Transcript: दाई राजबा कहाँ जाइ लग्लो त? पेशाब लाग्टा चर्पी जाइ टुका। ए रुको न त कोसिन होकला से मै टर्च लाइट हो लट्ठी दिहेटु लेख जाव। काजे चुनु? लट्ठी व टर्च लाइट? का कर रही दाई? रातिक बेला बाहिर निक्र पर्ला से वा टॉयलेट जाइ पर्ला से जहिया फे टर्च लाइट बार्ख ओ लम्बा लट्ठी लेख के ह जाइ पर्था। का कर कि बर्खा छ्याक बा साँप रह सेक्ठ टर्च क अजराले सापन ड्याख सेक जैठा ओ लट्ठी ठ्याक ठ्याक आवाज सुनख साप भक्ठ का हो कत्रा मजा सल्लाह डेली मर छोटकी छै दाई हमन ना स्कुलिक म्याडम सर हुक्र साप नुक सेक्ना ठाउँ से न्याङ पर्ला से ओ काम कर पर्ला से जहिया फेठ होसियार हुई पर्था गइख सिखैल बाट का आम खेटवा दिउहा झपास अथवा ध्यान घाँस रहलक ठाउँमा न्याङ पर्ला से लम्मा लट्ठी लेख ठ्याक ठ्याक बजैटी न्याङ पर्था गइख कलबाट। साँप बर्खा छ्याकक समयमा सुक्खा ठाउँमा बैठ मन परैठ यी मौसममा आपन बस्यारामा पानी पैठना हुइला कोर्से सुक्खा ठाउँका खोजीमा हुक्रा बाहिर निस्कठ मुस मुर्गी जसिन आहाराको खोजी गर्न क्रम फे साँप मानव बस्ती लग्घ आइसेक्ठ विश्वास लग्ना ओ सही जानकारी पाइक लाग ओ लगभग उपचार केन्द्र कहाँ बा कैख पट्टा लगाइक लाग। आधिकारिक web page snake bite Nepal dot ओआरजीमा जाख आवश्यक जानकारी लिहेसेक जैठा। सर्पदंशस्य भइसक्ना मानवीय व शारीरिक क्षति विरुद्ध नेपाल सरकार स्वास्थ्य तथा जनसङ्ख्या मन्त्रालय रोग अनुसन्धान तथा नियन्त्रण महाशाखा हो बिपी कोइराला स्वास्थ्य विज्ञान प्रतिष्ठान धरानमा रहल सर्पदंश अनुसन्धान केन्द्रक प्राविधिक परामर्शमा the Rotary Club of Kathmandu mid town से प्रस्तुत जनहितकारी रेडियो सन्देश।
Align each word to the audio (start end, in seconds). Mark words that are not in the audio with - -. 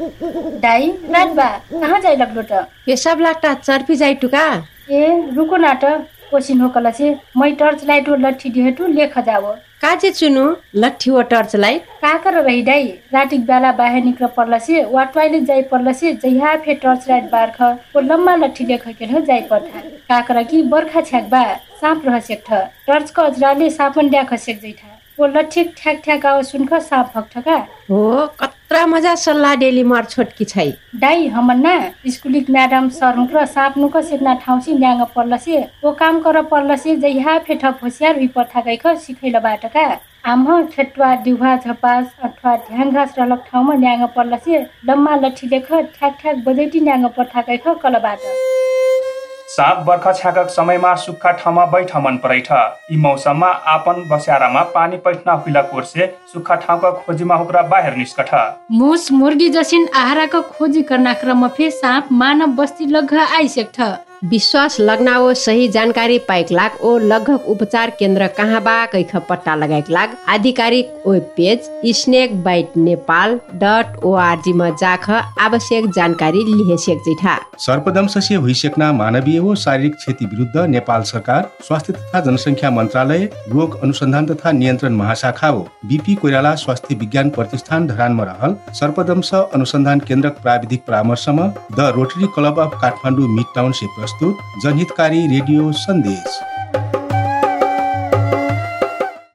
दाई 0.00 0.90
राजबा 1.10 1.46
कहाँ 1.72 2.00
जाइ 2.00 2.16
लग्लो 2.16 2.42
त? 2.42 2.66
पेशाब 2.86 3.20
लाग्टा 3.20 3.52
चर्पी 3.54 3.96
जाइ 3.96 4.14
टुका। 4.22 4.44
ए 4.90 5.32
रुको 5.36 5.56
न 5.56 5.72
त 5.82 6.06
कोसिन 6.30 6.60
होकला 6.60 6.90
से 6.96 7.16
मै 7.36 7.50
टर्च 7.60 7.84
लाइट 7.86 8.08
हो 8.08 8.16
लट्ठी 8.16 8.50
दिहेटु 8.50 8.86
लेख 8.86 9.18
जाव। 9.18 9.46
काजे 9.82 10.10
चुनु? 10.10 10.44
लट्ठी 10.76 11.10
व 11.10 11.22
टर्च 11.32 11.56
लाइट? 11.56 11.82
का 12.02 12.16
कर 12.24 12.34
रही 12.42 12.62
दाई? 12.62 12.86
रातिक 13.12 13.44
बेला 13.46 13.72
बाहिर 13.72 14.04
निक्र 14.04 14.26
पर्ला 14.36 14.58
से 14.58 14.84
वा 14.84 15.04
टॉयलेट 15.14 15.42
जाइ 15.44 15.62
पर्ला 15.72 15.92
से 15.92 16.12
जहिया 16.22 16.54
फे 16.64 16.74
टर्च 16.84 17.08
लाइट 17.08 17.30
बार्ख 17.32 17.60
ओ 17.96 18.00
लम्बा 18.00 18.34
लट्ठी 18.36 18.64
लेख 18.66 18.88
के 18.88 19.04
ह 19.04 19.20
जाइ 19.20 19.40
पर्था। 19.50 19.80
का 20.08 20.20
कर 20.28 20.42
कि 20.44 20.62
बर्खा 20.72 21.00
छ्याक 21.00 21.28
बा 21.30 21.42
साँप 21.80 22.06
रह 22.06 22.18
सेक्ठ 22.30 22.52
टर्च 22.86 23.10
क 23.16 23.20
अजराले 23.20 23.70
सापन 23.70 24.08
ड्याख 24.10 24.34
सेक 24.46 24.60
जैठा 24.62 24.96
ओ 25.20 25.26
लट्ठी 25.26 25.64
ठ्याक 25.76 26.00
ठ्याक 26.04 26.26
आवाज 26.26 26.44
सुनख 26.46 26.74
साप 26.82 27.12
भक्ठ 27.16 27.38
का 27.48 27.56
हो 27.90 28.26
कत्रा 28.80 28.92
मजा 28.92 29.14
सल्लाह 29.20 29.54
डेली 29.60 29.82
मर 29.84 30.04
छोटकी 30.10 30.44
छै 30.50 30.64
दाई 31.00 31.26
हमन 31.32 31.58
ना 31.60 31.72
स्कुलिक 32.12 32.46
म्याडम 32.50 32.88
सर 32.98 33.16
हुक्र 33.18 33.44
साप 33.46 33.76
नुक 33.78 33.96
सेक्ना 34.08 34.34
ठाउँ 34.44 34.60
से 34.64 34.72
न्याङ 34.74 35.04
पर्ला 35.14 35.36
से 35.36 35.56
ओ 35.84 35.92
काम 36.00 36.20
कर 36.24 36.40
पर्ला 36.48 36.76
से 36.80 36.96
जहिया 37.04 37.38
फेठ 37.48 37.64
होसियार 37.82 38.16
हुई 38.16 38.28
पर्था 38.36 38.60
गइख 38.68 38.86
सिखैल 39.04 39.38
बाट 39.44 39.66
का 39.76 39.86
आम 40.32 40.46
खेटवा 40.72 41.14
दिउहा 41.24 41.56
झपास 41.56 42.06
अथवा 42.24 42.56
ध्यान 42.68 42.90
घाँस 42.90 43.14
रहलक 43.18 43.44
ठाउँमा 43.50 43.74
न्याङ 43.84 44.06
पर्ला 44.16 44.36
से 44.46 44.66
लम्मा 44.88 45.16
लट्ठी 45.24 45.48
लेख 45.48 45.72
ठ्याक 45.72 46.16
ठ्याक 46.22 46.44
बजैटी 46.46 46.80
न्याङ 46.80 47.08
पर्था 47.18 47.40
गइख 47.50 47.68
कलबाट। 47.82 48.49
साँप 49.50 49.78
बर्खा 49.86 50.12
छ्याकक 50.12 50.50
समयमा 50.50 50.94
सुक्खा 50.96 51.30
ठाउँमा 51.32 51.64
बैठ 51.66 51.94
मन 51.98 52.16
परैठ 52.16 52.50
यी 52.90 52.96
मौसममा 52.98 53.46
आपन 53.72 54.04
बस्यारामा 54.08 54.62
पानी 54.74 54.96
पैठना 55.06 55.32
हुइला 55.34 55.62
कोर्से 55.70 56.06
सुक्खा 56.32 56.54
ठाउँका 56.56 56.90
खोजीमा 56.98 57.36
हुक्रा 57.36 57.62
बाहिर 57.72 57.96
निस्कठ 57.96 58.30
मुस 58.80 59.10
मुर्गी 59.12 59.48
जसिन 59.50 59.88
आहाराको 59.94 60.42
खोजी 60.50 60.82
गर्न 60.90 61.12
क्रम 61.22 61.46
फे 61.50 61.70
साँप 61.72 62.12
मानव 62.14 62.54
बस्ती 62.56 62.86
लग्घ 62.88 63.18
आइसेक्ठ 63.18 63.80
विश्वास 64.22 64.76
लग्ना 64.80 65.16
ओ 65.18 65.32
सही 65.34 65.68
जानकारी 65.74 66.18
पाइक 66.28 66.50
लाग 66.52 66.70
ओ 66.84 66.96
लगभग 66.98 67.44
उपचार 67.48 67.90
केन्द्र 67.98 68.26
कहाँ 68.36 68.60
बा 68.62 68.74
कैख 68.86 69.14
पट्टा 69.28 69.54
लगाइक 69.56 69.84
लाग। 69.90 70.16
आधिकारिक 70.28 71.06
web 71.06 71.22
page 71.36 71.94
snake 71.96 72.34
bite 72.44 72.76
Nepal 72.76 73.38
dot 73.62 74.04
ओआरजीमा 74.04 74.68
जाख 74.80 75.08
आवश्यक 75.10 75.86
जानकारी 75.96 76.42
लिहेसेक 76.46 76.98
जैठा। 77.06 77.36
सर्पदंशस्य 77.58 78.38
भइसक्ना 78.38 78.90
मानवीय 78.92 79.38
व 79.40 79.54
शारीरिक 79.54 79.94
क्षति 79.94 80.26
विरुद्ध 80.26 80.66
नेपाल 80.68 81.02
सरकार 81.12 81.50
स्वास्थ्य 81.68 81.92
तथा 81.92 82.20
जनसङ्ख्या 82.20 82.70
मन्त्रालय 82.70 83.24
रोग 83.48 83.80
अनुसन्धान 83.82 84.26
तथा 84.26 84.52
नियन्त्रण 84.52 84.96
महाशाखा 84.96 85.48
हो 85.48 85.66
बिपी 85.86 86.14
कोइराला 86.16 86.54
स्वास्थ्य 86.64 86.94
विज्ञान 86.96 87.30
प्रतिष्ठान 87.30 87.86
धरानमा 87.86 88.24
रहल 88.24 88.56
सर्पदंश 88.80 89.32
अनुसन्धान 89.34 90.00
केन्द्रक 90.08 90.38
प्राविधिक 90.42 90.84
परामर्शमा 90.86 91.46
the 91.72 91.90
Rotary 91.96 92.26
Club 92.34 92.60
of 92.60 92.80
Kathmandu 92.82 93.28
mid 93.30 93.54
town 93.56 93.72
से 93.72 93.86
प्रस्तुत 94.10 94.62
जनहितकारी 94.62 95.26
रेडियो 95.26 95.70
सन्देश। 95.72 96.49